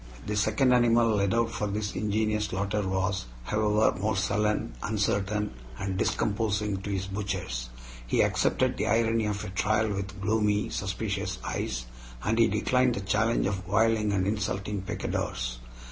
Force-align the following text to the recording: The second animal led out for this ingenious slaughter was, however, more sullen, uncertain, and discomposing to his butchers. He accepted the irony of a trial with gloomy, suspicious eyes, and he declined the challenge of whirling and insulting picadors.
The 0.25 0.35
second 0.35 0.73
animal 0.73 1.09
led 1.17 1.31
out 1.35 1.51
for 1.51 1.67
this 1.67 1.95
ingenious 1.95 2.45
slaughter 2.45 2.81
was, 2.89 3.27
however, 3.43 3.95
more 3.99 4.15
sullen, 4.17 4.73
uncertain, 4.81 5.51
and 5.77 5.95
discomposing 5.95 6.77
to 6.81 6.89
his 6.89 7.05
butchers. 7.05 7.69
He 8.07 8.21
accepted 8.23 8.77
the 8.77 8.87
irony 8.87 9.27
of 9.27 9.43
a 9.45 9.49
trial 9.51 9.89
with 9.93 10.19
gloomy, 10.19 10.71
suspicious 10.71 11.37
eyes, 11.45 11.85
and 12.23 12.39
he 12.39 12.47
declined 12.47 12.95
the 12.95 13.01
challenge 13.01 13.45
of 13.45 13.67
whirling 13.67 14.11
and 14.11 14.25
insulting 14.25 14.81
picadors. 14.81 15.59